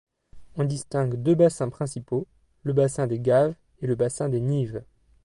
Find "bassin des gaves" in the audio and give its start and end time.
2.73-3.53